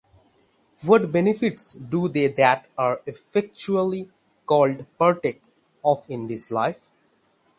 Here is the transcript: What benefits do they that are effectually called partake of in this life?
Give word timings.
What 0.83 1.11
benefits 1.11 1.73
do 1.73 2.07
they 2.07 2.27
that 2.29 2.67
are 2.75 3.03
effectually 3.05 4.09
called 4.47 4.87
partake 4.97 5.43
of 5.85 6.07
in 6.09 6.25
this 6.25 6.49
life? 6.51 6.89